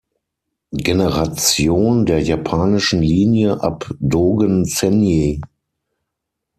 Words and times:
Generation 0.73 2.07
der 2.07 2.21
japanischen 2.23 3.03
Linie 3.03 3.61
ab 3.61 3.93
Dogen-Zenji. 3.99 5.41